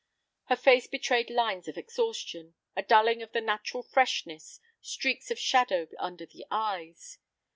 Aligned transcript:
Her 0.45 0.55
face 0.55 0.87
betrayed 0.87 1.29
lines 1.29 1.67
of 1.67 1.77
exhaustion, 1.77 2.55
a 2.75 2.81
dulling 2.81 3.21
of 3.21 3.33
the 3.33 3.39
natural 3.41 3.83
freshness, 3.83 4.59
streaks 4.81 5.29
of 5.29 5.37
shadow 5.37 5.87
under 5.99 6.25
the 6.25 6.43
eyes. 6.49 7.19